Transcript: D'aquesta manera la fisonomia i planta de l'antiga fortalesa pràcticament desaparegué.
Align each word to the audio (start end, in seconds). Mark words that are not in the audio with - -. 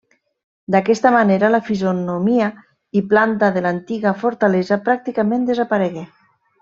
D'aquesta 0.75 1.09
manera 1.15 1.51
la 1.55 1.59
fisonomia 1.67 2.47
i 3.01 3.03
planta 3.11 3.51
de 3.59 3.63
l'antiga 3.67 4.15
fortalesa 4.23 4.79
pràcticament 4.89 5.47
desaparegué. 5.53 6.07